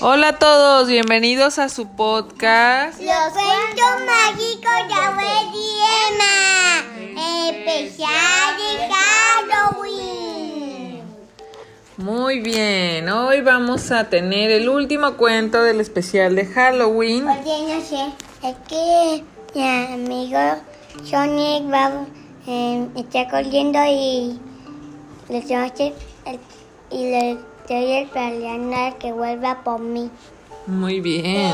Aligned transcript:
Hola 0.00 0.28
a 0.28 0.38
todos, 0.38 0.88
bienvenidos 0.88 1.58
a 1.58 1.68
su 1.68 1.86
podcast. 1.88 2.98
Los 3.00 3.32
cuentos 3.32 4.06
mágicos 4.06 4.88
de 4.88 4.94
Abueli 4.94 5.68
Emma, 6.10 7.48
especial 7.48 8.56
de 8.58 8.94
Halloween. 9.52 11.02
Muy 11.96 12.40
bien, 12.40 13.08
hoy 13.08 13.40
vamos 13.40 13.90
a 13.92 14.08
tener 14.10 14.50
el 14.50 14.68
último 14.68 15.16
cuento 15.16 15.62
del 15.62 15.80
especial 15.80 16.34
de 16.36 16.46
Halloween. 16.46 17.28
Oye, 17.28 17.74
no 17.74 17.80
sé, 17.80 18.12
es 18.42 18.56
que 18.68 19.24
mi 19.54 19.66
amigo 19.94 20.38
Sonic 21.04 21.72
va, 21.72 22.04
eh, 22.46 22.88
está 22.96 23.28
corriendo 23.30 23.78
y 23.86 24.38
le 25.28 25.38
el- 25.38 26.40
y 26.90 27.10
le 27.10 27.38
estoy 27.64 27.92
esperando 27.92 28.76
a 28.76 28.98
que 28.98 29.12
vuelva 29.12 29.64
por 29.64 29.80
mí. 29.80 30.10
Muy 30.66 31.00
bien. 31.00 31.50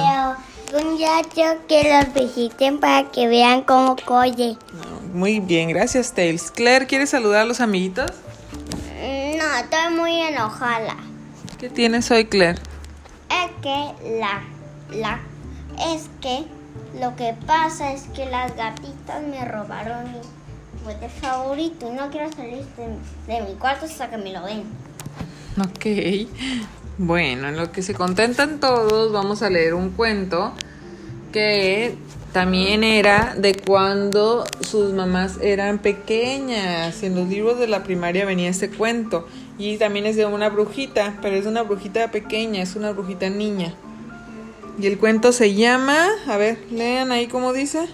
Pero 0.72 0.82
un 0.82 0.98
día 0.98 1.22
quiero 1.32 1.66
que 1.68 1.82
los 1.84 2.12
visiten 2.12 2.80
para 2.80 3.08
que 3.10 3.28
vean 3.28 3.62
cómo 3.62 3.94
corre. 4.04 4.56
Muy 5.12 5.38
bien, 5.38 5.68
gracias 5.68 6.12
Tails. 6.12 6.50
Claire, 6.50 6.86
¿quieres 6.86 7.10
saludar 7.10 7.42
a 7.42 7.44
los 7.44 7.60
amiguitos? 7.60 8.10
No, 9.38 9.56
estoy 9.56 9.94
muy 9.96 10.20
enojada. 10.20 10.96
¿Qué 11.58 11.70
tienes 11.70 12.10
hoy, 12.10 12.24
Claire? 12.24 12.60
Es 13.28 13.50
que 13.62 14.18
la, 14.18 14.42
la, 14.92 15.20
es 15.94 16.10
que 16.20 16.44
lo 17.00 17.14
que 17.14 17.34
pasa 17.46 17.92
es 17.92 18.02
que 18.14 18.26
las 18.26 18.56
gatitas 18.56 19.22
me 19.22 19.44
robaron 19.44 20.12
mi 20.12 20.18
juguete 20.82 21.08
favorito 21.08 21.88
y 21.88 21.94
no 21.94 22.10
quiero 22.10 22.32
salir 22.32 22.64
de, 22.76 23.32
de 23.32 23.42
mi 23.42 23.54
cuarto 23.54 23.86
hasta 23.86 24.10
que 24.10 24.16
me 24.16 24.32
lo 24.32 24.42
den. 24.42 24.64
Ok. 25.68 26.28
Bueno, 26.98 27.48
en 27.48 27.56
lo 27.56 27.72
que 27.72 27.82
se 27.82 27.94
contentan 27.94 28.60
todos, 28.60 29.12
vamos 29.12 29.42
a 29.42 29.50
leer 29.50 29.74
un 29.74 29.90
cuento 29.90 30.52
que 31.32 31.94
también 32.32 32.84
era 32.84 33.34
de 33.36 33.54
cuando 33.54 34.44
sus 34.60 34.92
mamás 34.92 35.38
eran 35.40 35.78
pequeñas. 35.78 37.02
En 37.02 37.14
los 37.14 37.28
libros 37.28 37.58
de 37.58 37.68
la 37.68 37.84
primaria 37.84 38.26
venía 38.26 38.50
este 38.50 38.70
cuento. 38.70 39.26
Y 39.58 39.76
también 39.78 40.06
es 40.06 40.16
de 40.16 40.26
una 40.26 40.48
brujita, 40.48 41.18
pero 41.22 41.36
es 41.36 41.46
una 41.46 41.62
brujita 41.62 42.10
pequeña, 42.10 42.62
es 42.62 42.76
una 42.76 42.92
brujita 42.92 43.30
niña. 43.30 43.74
Y 44.78 44.86
el 44.86 44.98
cuento 44.98 45.32
se 45.32 45.54
llama, 45.54 46.06
a 46.26 46.36
ver, 46.36 46.58
lean 46.70 47.12
ahí 47.12 47.28
cómo 47.28 47.52
dice. 47.52 47.86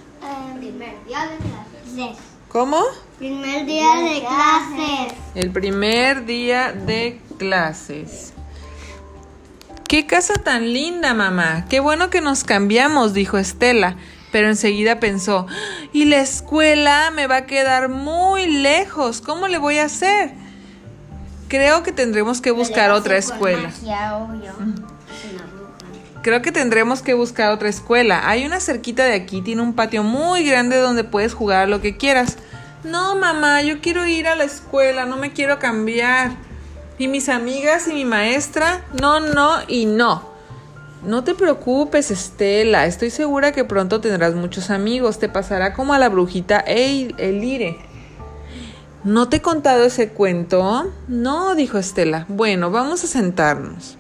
primer 0.58 0.95
día 1.06 1.28
de 1.28 1.36
clases. 1.36 2.19
¿Cómo? 2.48 2.80
Primer 3.19 3.67
día 3.67 3.95
de 3.97 4.20
clases. 4.20 5.14
El 5.34 5.51
primer 5.51 6.27
día 6.27 6.73
de 6.73 7.20
clases. 7.39 8.33
¡Qué 9.89 10.06
casa 10.06 10.34
tan 10.34 10.73
linda, 10.73 11.15
mamá! 11.15 11.67
¡Qué 11.69 11.79
bueno 11.79 12.11
que 12.11 12.20
nos 12.20 12.42
cambiamos! 12.42 13.15
dijo 13.15 13.39
Estela, 13.39 13.97
pero 14.33 14.48
enseguida 14.48 14.98
pensó, 14.98 15.47
y 15.92 16.07
la 16.07 16.20
escuela 16.20 17.12
me 17.14 17.29
va 17.29 17.37
a 17.37 17.47
quedar 17.47 17.89
muy 17.89 18.47
lejos. 18.47 19.20
¿Cómo 19.20 19.47
le 19.47 19.59
voy 19.59 19.79
a 19.79 19.84
hacer? 19.84 20.33
Creo 21.48 21.84
que 21.84 21.92
tendremos 21.92 22.41
que 22.41 22.51
buscar 22.51 22.91
otra 22.91 23.17
escuela. 23.17 23.70
Creo 26.23 26.42
que 26.42 26.51
tendremos 26.51 27.03
que 27.03 27.14
buscar 27.14 27.53
otra 27.53 27.69
escuela. 27.69 28.29
Hay 28.29 28.45
una 28.45 28.59
cerquita 28.59 29.05
de 29.05 29.14
aquí, 29.14 29.42
tiene 29.42 29.62
un 29.62 29.75
patio 29.75 30.03
muy 30.03 30.45
grande 30.45 30.77
donde 30.79 31.05
puedes 31.05 31.33
jugar 31.33 31.69
lo 31.69 31.81
que 31.81 31.97
quieras. 31.97 32.39
No, 32.83 33.14
mamá, 33.14 33.62
yo 33.62 33.81
quiero 33.81 34.05
ir 34.07 34.27
a 34.27 34.34
la 34.34 34.42
escuela, 34.42 35.07
no 35.07 35.17
me 35.17 35.33
quiero 35.33 35.61
cambiar. 35.61 36.33
¿Y 36.98 37.08
mis 37.08 37.28
amigas 37.28 37.89
y 37.89 37.92
mi 37.92 38.05
maestra? 38.05 38.84
No, 39.00 39.20
no 39.20 39.56
y 39.69 39.86
no. 39.86 40.34
No 41.05 41.22
te 41.25 41.34
preocupes, 41.34 42.11
Estela. 42.11 42.86
Estoy 42.86 43.11
segura 43.11 43.52
que 43.52 43.64
pronto 43.64 44.01
tendrás 44.01 44.34
muchos 44.34 44.70
amigos. 44.70 45.18
Te 45.18 45.29
pasará 45.29 45.74
como 45.74 45.92
a 45.92 45.98
la 45.98 46.08
brujita 46.08 46.58
El- 46.61 47.14
Elire. 47.18 47.79
¿No 49.05 49.29
te 49.29 49.36
he 49.36 49.42
contado 49.42 49.84
ese 49.84 50.08
cuento? 50.08 50.90
No, 51.07 51.55
dijo 51.55 51.79
Estela. 51.79 52.24
Bueno, 52.29 52.70
vamos 52.70 53.05
a 53.05 53.07
sentarnos. 53.07 53.96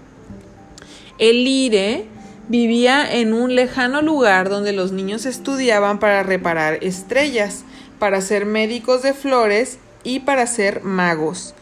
Elire 1.18 2.06
vivía 2.48 3.08
en 3.12 3.34
un 3.34 3.54
lejano 3.54 4.02
lugar 4.02 4.48
donde 4.48 4.72
los 4.72 4.92
niños 4.92 5.26
estudiaban 5.26 5.98
para 5.98 6.22
reparar 6.22 6.78
estrellas, 6.82 7.64
para 7.98 8.20
ser 8.20 8.46
médicos 8.46 9.02
de 9.02 9.14
flores 9.14 9.78
y 10.02 10.20
para 10.20 10.46
ser 10.46 10.82
magos. 10.82 11.54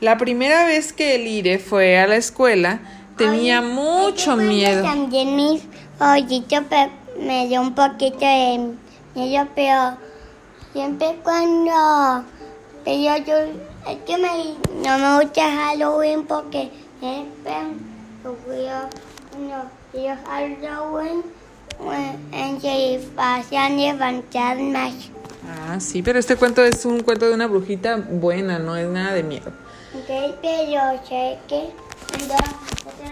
La 0.00 0.16
primera 0.16 0.64
vez 0.64 0.92
que 0.94 1.16
Elire 1.16 1.58
fue 1.58 1.98
a 1.98 2.06
la 2.06 2.16
escuela 2.16 2.80
tenía 3.16 3.60
mucho 3.60 4.34
miedo. 4.36 4.82
También 4.82 5.36
mis 5.36 5.62
ojitos 6.00 6.64
me 7.18 7.46
dio 7.48 7.60
un 7.60 7.74
poquito 7.74 8.18
de 8.18 8.72
miedo, 9.14 9.46
pero 9.54 9.98
siempre 10.72 11.18
cuando 11.22 12.24
pero 12.84 13.16
yo 13.18 13.34
es 13.90 13.98
que 14.06 14.16
me, 14.16 14.54
no 14.82 14.98
me 14.98 15.22
gusta 15.22 15.50
Halloween 15.50 16.24
porque 16.24 16.70
siempre 16.98 17.52
no 18.22 18.34
yo 19.92 20.14
Halloween 20.24 21.22
pues, 21.76 21.98
en 22.32 22.60
se 22.60 22.98
disfrazan 22.98 23.76
de 23.76 23.94
fantasmas. 23.94 24.94
Ah, 25.46 25.78
sí, 25.80 26.02
pero 26.02 26.18
este 26.18 26.36
cuento 26.36 26.64
es 26.64 26.84
un 26.84 27.02
cuento 27.02 27.26
de 27.26 27.34
una 27.34 27.46
brujita 27.46 27.96
buena, 27.96 28.58
no 28.58 28.76
es 28.76 28.88
nada 28.88 29.12
de 29.12 29.22
miedo. 29.22 29.52
Ok, 29.92 30.36
pero 30.40 30.80
sé 31.08 31.36
que 31.48 31.74
cuando 32.12 32.34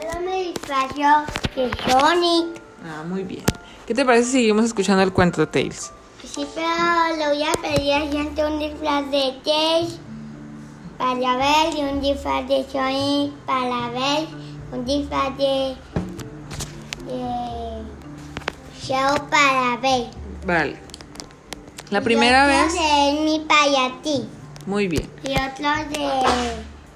yo 0.01 0.21
me 0.21 0.45
disfrazo 0.45 1.27
de 1.57 1.71
Sonic. 1.91 2.63
Ah, 2.85 3.03
muy 3.05 3.25
bien. 3.25 3.45
¿Qué 3.85 3.95
te 3.95 4.05
parece 4.05 4.27
si 4.27 4.33
seguimos 4.33 4.65
escuchando 4.65 5.03
el 5.03 5.13
cuento 5.13 5.41
de 5.41 5.49
Tales? 5.49 5.91
Sí, 6.23 6.47
pero 6.55 7.17
le 7.17 7.29
voy 7.29 7.43
a 7.43 7.53
pedir 7.61 7.95
a 7.95 8.01
gente 8.07 8.45
un 8.47 8.61
disfraz 8.61 9.11
de 9.11 9.35
Chase 9.45 9.99
para 10.99 11.37
ver 11.37 11.77
y 11.77 11.81
un 11.81 12.01
disfraz 12.01 12.47
de 12.47 12.65
Sonic 12.71 13.33
para 13.45 13.89
ver, 13.91 14.29
un 14.73 14.85
disfraz 14.85 15.37
de, 15.37 15.75
de 17.07 17.83
Show 18.81 19.29
para 19.29 19.77
ver. 19.79 20.07
Vale. 20.47 20.79
La 21.91 22.03
primera 22.03 22.45
y 22.45 22.49
vez. 22.49 22.75
de 22.75 23.21
mi 23.25 23.41
para 23.41 24.01
ti 24.03 24.29
Muy 24.69 24.87
bien. 24.87 25.09
y 25.25 25.31
otro 25.31 25.67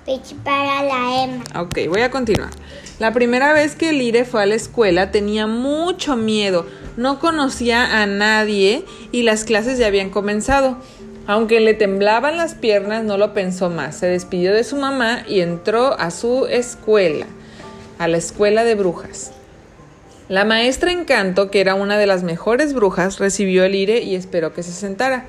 de 0.04 0.20
para 0.44 0.82
la 0.82 1.24
Emma. 1.24 1.42
Ok, 1.58 1.78
voy 1.88 2.02
a 2.02 2.10
continuar. 2.10 2.50
La 2.98 3.14
primera 3.14 3.54
vez 3.54 3.76
que 3.76 3.94
Lire 3.94 4.26
fue 4.26 4.42
a 4.42 4.46
la 4.46 4.56
escuela 4.56 5.10
tenía 5.10 5.46
mucho 5.46 6.14
miedo. 6.14 6.66
No 6.98 7.18
conocía 7.18 8.02
a 8.02 8.04
nadie 8.04 8.84
y 9.10 9.22
las 9.22 9.44
clases 9.44 9.78
ya 9.78 9.86
habían 9.86 10.10
comenzado. 10.10 10.76
Aunque 11.26 11.60
le 11.60 11.72
temblaban 11.72 12.36
las 12.36 12.54
piernas, 12.54 13.04
no 13.04 13.16
lo 13.16 13.32
pensó 13.32 13.70
más. 13.70 13.96
Se 13.96 14.06
despidió 14.06 14.52
de 14.52 14.64
su 14.64 14.76
mamá 14.76 15.24
y 15.26 15.40
entró 15.40 15.98
a 15.98 16.10
su 16.10 16.44
escuela, 16.48 17.24
a 17.98 18.06
la 18.06 18.18
escuela 18.18 18.64
de 18.64 18.74
brujas. 18.74 19.32
La 20.28 20.44
maestra 20.44 20.92
Encanto, 20.92 21.50
que 21.50 21.62
era 21.62 21.74
una 21.74 21.96
de 21.96 22.06
las 22.06 22.22
mejores 22.22 22.74
brujas, 22.74 23.18
recibió 23.18 23.64
a 23.64 23.68
Lire 23.68 24.02
y 24.02 24.14
esperó 24.14 24.52
que 24.52 24.62
se 24.62 24.72
sentara. 24.72 25.24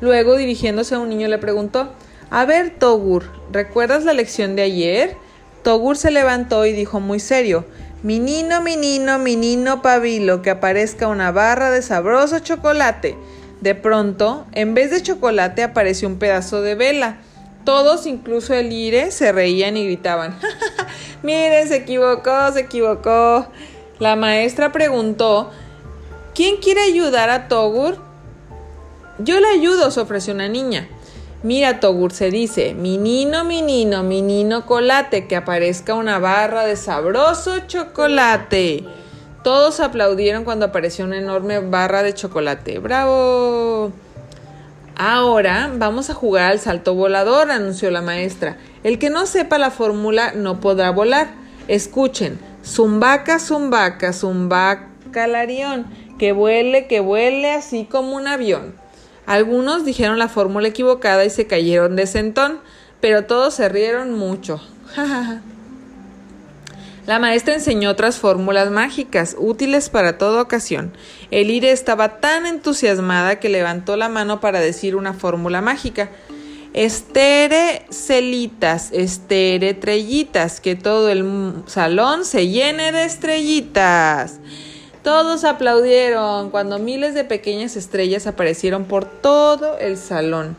Luego, 0.00 0.36
dirigiéndose 0.36 0.94
a 0.94 0.98
un 0.98 1.08
niño, 1.08 1.28
le 1.28 1.38
preguntó, 1.38 1.90
A 2.30 2.44
ver, 2.44 2.78
Togur, 2.78 3.24
¿recuerdas 3.52 4.04
la 4.04 4.12
lección 4.12 4.56
de 4.56 4.62
ayer? 4.62 5.16
Togur 5.62 5.96
se 5.96 6.10
levantó 6.10 6.64
y 6.66 6.72
dijo 6.72 7.00
muy 7.00 7.18
serio, 7.18 7.64
Minino, 8.02 8.60
minino, 8.60 9.18
minino 9.18 9.82
pabilo, 9.82 10.42
que 10.42 10.50
aparezca 10.50 11.08
una 11.08 11.32
barra 11.32 11.70
de 11.70 11.82
sabroso 11.82 12.38
chocolate. 12.38 13.16
De 13.60 13.74
pronto, 13.74 14.46
en 14.52 14.74
vez 14.74 14.90
de 14.90 15.02
chocolate 15.02 15.62
apareció 15.62 16.06
un 16.06 16.18
pedazo 16.18 16.60
de 16.60 16.74
vela. 16.74 17.16
Todos, 17.64 18.06
incluso 18.06 18.54
el 18.54 18.70
Ire, 18.70 19.10
se 19.10 19.32
reían 19.32 19.76
y 19.76 19.86
gritaban, 19.86 20.38
Miren, 21.22 21.66
se 21.66 21.76
equivocó, 21.76 22.52
se 22.52 22.60
equivocó. 22.60 23.48
La 23.98 24.14
maestra 24.14 24.70
preguntó, 24.70 25.50
¿quién 26.34 26.58
quiere 26.58 26.82
ayudar 26.82 27.30
a 27.30 27.48
Togur? 27.48 28.05
Yo 29.18 29.40
le 29.40 29.48
ayudo, 29.48 29.90
se 29.90 30.00
ofreció 30.00 30.34
una 30.34 30.48
niña. 30.48 30.88
Mira, 31.42 31.80
Togur 31.80 32.12
se 32.12 32.30
dice, 32.30 32.74
minino, 32.74 33.44
minino, 33.44 34.02
minino 34.02 34.66
colate, 34.66 35.26
que 35.26 35.36
aparezca 35.36 35.94
una 35.94 36.18
barra 36.18 36.64
de 36.64 36.76
sabroso 36.76 37.60
chocolate. 37.66 38.84
Todos 39.42 39.80
aplaudieron 39.80 40.44
cuando 40.44 40.66
apareció 40.66 41.04
una 41.04 41.18
enorme 41.18 41.60
barra 41.60 42.02
de 42.02 42.14
chocolate. 42.14 42.78
¡Bravo! 42.78 43.92
Ahora 44.96 45.70
vamos 45.74 46.10
a 46.10 46.14
jugar 46.14 46.50
al 46.50 46.58
salto 46.58 46.94
volador, 46.94 47.50
anunció 47.50 47.90
la 47.90 48.02
maestra. 48.02 48.56
El 48.82 48.98
que 48.98 49.10
no 49.10 49.26
sepa 49.26 49.58
la 49.58 49.70
fórmula 49.70 50.32
no 50.34 50.60
podrá 50.60 50.90
volar. 50.90 51.28
Escuchen, 51.68 52.38
zumbaca, 52.64 53.38
zumbaca, 53.38 54.12
zumbaca 54.12 54.88
larión, 55.26 55.86
que 56.18 56.32
vuele, 56.32 56.86
que 56.86 57.00
vuele 57.00 57.52
así 57.52 57.86
como 57.90 58.16
un 58.16 58.26
avión. 58.26 58.74
Algunos 59.26 59.84
dijeron 59.84 60.18
la 60.18 60.28
fórmula 60.28 60.68
equivocada 60.68 61.24
y 61.24 61.30
se 61.30 61.46
cayeron 61.46 61.96
de 61.96 62.06
sentón, 62.06 62.60
pero 63.00 63.24
todos 63.24 63.54
se 63.54 63.68
rieron 63.68 64.14
mucho. 64.14 64.60
La 67.06 67.20
maestra 67.20 67.54
enseñó 67.54 67.90
otras 67.90 68.18
fórmulas 68.18 68.68
mágicas, 68.72 69.36
útiles 69.38 69.90
para 69.90 70.18
toda 70.18 70.42
ocasión. 70.42 70.92
Elire 71.30 71.70
estaba 71.70 72.18
tan 72.18 72.46
entusiasmada 72.46 73.38
que 73.38 73.48
levantó 73.48 73.96
la 73.96 74.08
mano 74.08 74.40
para 74.40 74.58
decir 74.58 74.96
una 74.96 75.14
fórmula 75.14 75.60
mágica. 75.60 76.10
Estere 76.72 77.86
celitas, 77.90 78.90
estere 78.90 79.74
trellitas, 79.74 80.60
que 80.60 80.74
todo 80.74 81.08
el 81.08 81.62
salón 81.66 82.24
se 82.24 82.48
llene 82.48 82.90
de 82.90 83.04
estrellitas. 83.04 84.40
Todos 85.06 85.44
aplaudieron 85.44 86.50
cuando 86.50 86.80
miles 86.80 87.14
de 87.14 87.22
pequeñas 87.22 87.76
estrellas 87.76 88.26
aparecieron 88.26 88.86
por 88.86 89.04
todo 89.04 89.78
el 89.78 89.98
salón. 89.98 90.56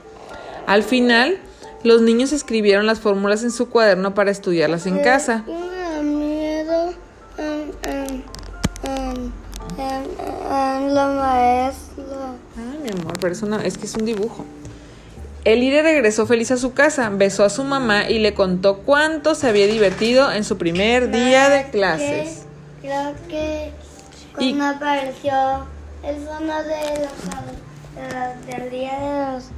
Al 0.65 0.83
final, 0.83 1.37
los 1.83 2.01
niños 2.01 2.31
escribieron 2.31 2.85
las 2.85 3.01
fórmulas 3.01 3.43
en 3.43 3.51
su 3.51 3.67
cuaderno 3.69 4.13
para 4.13 4.31
estudiarlas 4.31 4.85
en 4.85 4.99
casa. 4.99 5.43
Ay, 12.55 12.79
mi 12.81 12.89
amor, 12.89 13.19
pero 13.19 13.33
eso 13.33 13.47
no, 13.47 13.59
es 13.59 13.77
que 13.77 13.85
es 13.85 13.95
un 13.95 14.05
dibujo. 14.05 14.45
Elire 15.43 15.81
regresó 15.81 16.25
feliz 16.25 16.51
a 16.51 16.57
su 16.57 16.73
casa, 16.73 17.09
besó 17.09 17.43
a 17.43 17.49
su 17.49 17.65
mamá 17.65 18.09
y 18.09 18.19
le 18.19 18.33
contó 18.33 18.77
cuánto 18.77 19.35
se 19.35 19.49
había 19.49 19.67
divertido 19.67 20.31
en 20.31 20.45
su 20.45 20.57
primer 20.57 21.11
día 21.11 21.49
de 21.49 21.69
clases. 21.69 22.43
Creo 22.81 23.13
que 23.27 23.73
cuando 24.37 24.65
apareció 24.65 25.33
el 26.03 26.15
fondo 26.25 26.53
de 26.63 27.09
los, 27.95 28.45
del 28.45 28.69
día 28.69 28.99
de 28.99 29.33
los 29.33 29.51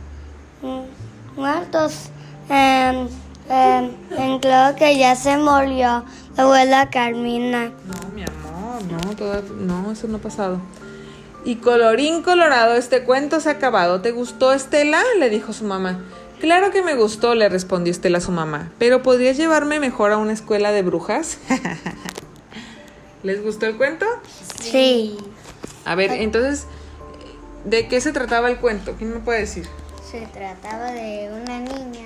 muertos, 1.35 2.09
eh, 2.49 3.07
eh, 3.49 4.39
creo 4.41 4.75
que 4.77 4.97
ya 4.97 5.15
se 5.15 5.37
murió 5.37 6.05
la 6.37 6.43
abuela 6.43 6.89
Carmina. 6.89 7.65
No, 7.65 8.09
mi 8.15 8.23
amor, 8.23 8.83
no, 8.89 9.15
todo, 9.15 9.41
no, 9.55 9.91
eso 9.91 10.07
no 10.07 10.17
ha 10.17 10.21
pasado. 10.21 10.61
Y 11.43 11.55
colorín 11.55 12.21
colorado, 12.21 12.75
este 12.75 13.03
cuento 13.03 13.39
se 13.41 13.49
ha 13.49 13.53
acabado. 13.53 14.01
¿Te 14.01 14.11
gustó, 14.11 14.53
Estela? 14.53 15.01
le 15.19 15.29
dijo 15.29 15.51
su 15.51 15.65
mamá. 15.65 15.99
Claro 16.39 16.71
que 16.71 16.83
me 16.83 16.95
gustó, 16.95 17.35
le 17.35 17.49
respondió 17.49 17.91
Estela 17.91 18.19
a 18.19 18.21
su 18.21 18.31
mamá. 18.31 18.71
Pero 18.77 19.03
¿podrías 19.03 19.35
llevarme 19.35 19.79
mejor 19.81 20.13
a 20.13 20.17
una 20.17 20.31
escuela 20.31 20.71
de 20.71 20.83
brujas? 20.83 21.37
¿Les 23.23 23.43
gustó 23.43 23.65
el 23.65 23.75
cuento? 23.77 24.05
Sí. 24.61 25.17
A 25.85 25.95
ver, 25.95 26.11
entonces, 26.11 26.65
¿de 27.65 27.87
qué 27.87 27.99
se 28.01 28.11
trataba 28.13 28.49
el 28.49 28.57
cuento? 28.57 28.95
¿Quién 28.97 29.13
me 29.13 29.19
puede 29.19 29.39
decir? 29.41 29.67
Se 30.09 30.21
trataba 30.27 30.91
de 30.91 31.29
una 31.31 31.59
niña 31.59 32.05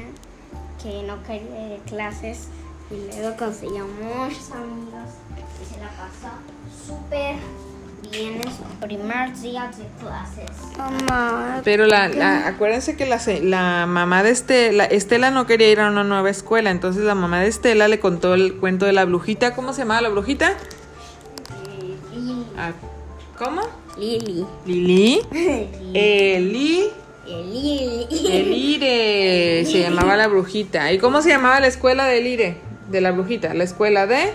que 0.82 1.04
no 1.04 1.22
quería 1.24 1.76
ir 1.76 1.80
a 1.82 1.84
clases 1.86 2.48
y 2.92 2.96
luego 3.16 3.38
consiguió 3.38 3.88
muchos 3.88 4.52
amigos 4.52 5.10
y 5.62 5.74
se 5.74 5.80
la 5.80 5.88
pasó 5.92 6.34
súper 6.88 7.36
bien 8.12 8.36
en 8.36 8.44
su 8.44 8.64
primer 8.86 9.34
día 9.40 9.72
de 9.78 9.86
clases. 10.04 10.78
Mamá. 10.78 11.62
Pero 11.64 11.86
la, 11.86 12.10
la- 12.10 12.48
acuérdense 12.48 12.98
que 12.98 13.06
la, 13.06 13.20
se- 13.20 13.42
la 13.42 13.86
mamá 13.88 14.24
de 14.24 14.32
Estela, 14.32 14.84
Estela 14.86 15.32
no 15.32 15.46
quería 15.48 15.70
ir 15.72 15.80
a 15.80 15.90
una 15.90 16.04
nueva 16.04 16.30
escuela, 16.30 16.70
entonces 16.72 17.04
la 17.04 17.16
mamá 17.16 17.40
de 17.42 17.48
Estela 17.48 17.88
le 17.88 18.00
contó 18.00 18.34
el 18.34 18.56
cuento 18.56 18.86
de 18.86 18.92
la 18.94 19.06
brujita. 19.06 19.56
¿Cómo 19.56 19.72
se 19.74 19.80
llamaba 19.84 20.02
la 20.02 20.10
brujita? 20.10 20.54
Ah, 22.58 22.72
¿Cómo? 23.38 23.62
Lili. 23.98 24.46
Lili. 24.66 25.22
Eli. 25.94 26.90
Lili. 27.26 28.08
Elire. 28.32 29.66
Se 29.66 29.80
llamaba 29.82 30.16
la 30.18 30.28
brujita. 30.28 30.92
¿Y 30.92 31.00
cómo 31.00 31.22
se 31.22 31.30
llamaba 31.30 31.60
la 31.60 31.68
escuela 31.68 32.06
de 32.06 32.20
Elire? 32.20 32.58
De 32.90 33.02
la 33.02 33.12
brujita. 33.12 33.54
La 33.54 33.64
escuela 33.64 34.06
de 34.08 34.34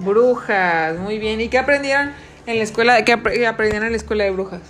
brujas. 0.00 0.98
Muy 0.98 1.18
bien. 1.18 1.40
¿Y 1.40 1.48
qué 1.48 1.58
aprendieron 1.58 2.12
en 2.46 2.56
la 2.58 2.62
escuela? 2.62 3.04
¿Qué 3.04 3.14
apre- 3.16 3.46
aprendieron 3.46 3.86
en 3.86 3.92
la 3.92 3.96
escuela 3.98 4.24
de 4.24 4.30
brujas? 4.30 4.60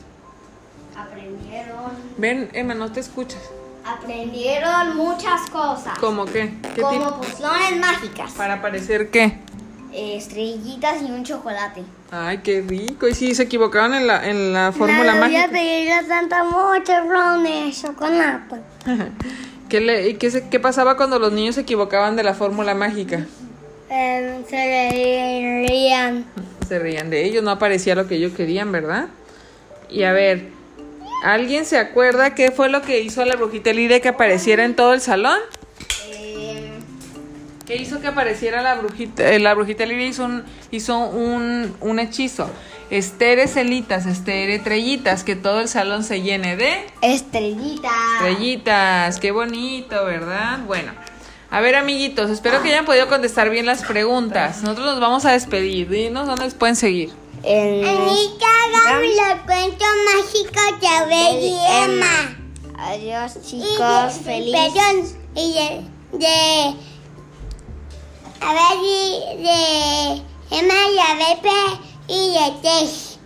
Aprendieron, 0.96 1.92
Ven, 2.18 2.50
Emma, 2.52 2.74
no 2.74 2.92
te 2.92 3.00
escuchas. 3.00 3.40
aprendieron 3.84 4.96
muchas 4.96 5.48
cosas. 5.50 5.98
¿Cómo 5.98 6.26
qué? 6.26 6.52
¿Qué 6.74 6.82
como 6.82 7.16
pociones 7.20 7.78
mágicas, 7.80 8.32
¿Para 8.32 8.60
parecer 8.60 9.10
qué? 9.10 9.38
Estrellitas 9.92 11.02
y 11.02 11.06
un 11.06 11.24
chocolate. 11.24 11.82
Ay, 12.10 12.38
qué 12.38 12.62
rico. 12.66 13.06
Y 13.08 13.14
sí, 13.14 13.34
se 13.34 13.44
equivocaron 13.44 13.94
en 13.94 14.06
la, 14.06 14.28
en 14.28 14.52
la 14.52 14.72
fórmula 14.72 15.14
mágica. 15.14 15.48
pedirle 15.50 15.92
a 15.92 16.04
Santa 16.06 16.44
muchos 16.44 17.82
chocolate. 17.82 18.56
¿Qué, 19.68 19.80
le- 19.80 20.08
y 20.08 20.14
qué, 20.14 20.30
se- 20.30 20.48
qué 20.48 20.58
pasaba 20.58 20.96
cuando 20.96 21.18
los 21.18 21.32
niños 21.32 21.54
se 21.54 21.60
equivocaban 21.60 22.16
de 22.16 22.22
la 22.24 22.34
fórmula 22.34 22.74
mágica? 22.74 23.26
Em, 23.88 24.44
se 24.46 24.56
reirían. 24.56 26.24
Se 26.66 26.78
reían 26.78 27.10
de 27.10 27.24
ellos, 27.24 27.42
no 27.42 27.50
aparecía 27.50 27.94
lo 27.94 28.06
que 28.08 28.16
ellos 28.16 28.32
querían, 28.32 28.72
¿verdad? 28.72 29.06
Y 29.88 30.04
a 30.04 30.12
ver, 30.12 30.48
¿alguien 31.24 31.64
se 31.64 31.78
acuerda 31.78 32.34
qué 32.34 32.50
fue 32.50 32.68
lo 32.68 32.82
que 32.82 33.00
hizo 33.00 33.22
a 33.22 33.26
la 33.26 33.36
brujita 33.36 33.70
Elire 33.70 34.00
que 34.00 34.08
apareciera 34.08 34.64
en 34.64 34.74
todo 34.76 34.92
el 34.92 35.00
salón? 35.00 35.38
¿Qué 37.70 37.76
hizo 37.76 38.00
que 38.00 38.08
apareciera 38.08 38.62
la 38.62 38.74
brujita? 38.74 39.30
eh, 39.30 39.38
la 39.38 39.54
brujita 39.54 39.84
Elire 39.84 40.04
hizo 40.04 40.24
un, 40.24 40.42
hizo 40.72 40.98
un, 40.98 41.72
un 41.80 41.98
hechizo. 42.00 42.50
Estere 42.90 43.46
celitas, 43.46 44.06
estere 44.06 44.58
trellitas, 44.58 45.22
que 45.22 45.36
todo 45.36 45.60
el 45.60 45.68
salón 45.68 46.02
se 46.02 46.20
llene 46.20 46.56
de 46.56 46.84
estrellitas. 47.00 47.92
estrellitas. 48.14 49.20
Qué 49.20 49.30
bonito, 49.30 50.04
¿verdad? 50.04 50.58
Bueno, 50.66 50.92
a 51.48 51.60
ver, 51.60 51.76
amiguitos, 51.76 52.28
espero 52.30 52.60
que 52.60 52.70
hayan 52.70 52.86
podido 52.86 53.06
contestar 53.06 53.50
bien 53.50 53.66
las 53.66 53.84
preguntas. 53.84 54.64
Nosotros 54.64 54.86
nos 54.86 55.00
vamos 55.00 55.24
a 55.24 55.30
despedir. 55.30 55.88
Dinos 55.88 56.26
dónde 56.26 56.46
les 56.46 56.54
pueden 56.54 56.74
seguir. 56.74 57.12
Anita, 57.44 58.46
hagamos 58.66 59.14
los 59.14 59.42
cuentos 59.46 59.88
mágicos 60.12 60.80
de 60.80 60.88
Abel 60.88 61.38
y 61.40 61.56
Emma. 61.84 62.36
Adiós, 62.78 63.34
chicos. 63.46 64.14
Feliz. 64.24 64.56
Perdón, 64.56 65.06
y 65.36 65.52
de, 65.54 66.18
de 66.18 66.74
Abel 68.40 68.78
y 68.84 69.42
de 69.42 70.22
Emma 70.50 70.74
y 70.94 70.98
Abel 70.98 71.78
y 72.08 72.32
de 72.32 72.60
Tess. 72.62 73.18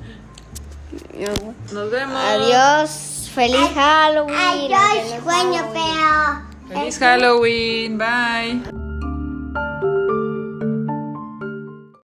Nos 1.72 1.90
vemos. 1.90 2.16
Adiós. 2.16 3.30
Feliz 3.34 3.68
Halloween. 3.74 4.36
Adiós, 4.36 5.24
bueno, 5.24 5.70
pero. 5.72 6.78
Feliz 6.80 6.98
Halloween. 6.98 7.98
Bye. 7.98 8.83